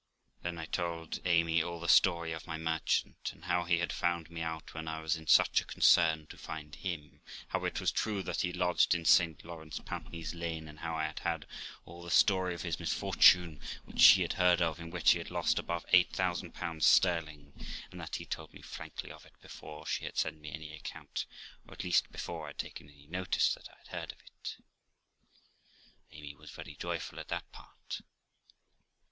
[0.41, 4.31] Then I told Amy all the story of my merchant, and how he had found
[4.31, 7.91] me out when I was in such a concern to find him; how it was
[7.91, 11.45] true that he lodged in St Laurence Pountney's Lane; and how I had had
[11.85, 15.29] all the story of his misfortune, which she had heard of, in which he had
[15.29, 17.53] lost above 8000 sterling;
[17.91, 20.73] and that he had told me frankly of it before she had sent me any
[20.75, 21.27] account of it,
[21.67, 24.57] or at least before I had taken any notice that I had heard of it.
[26.11, 28.01] Amy was very joyful at that part.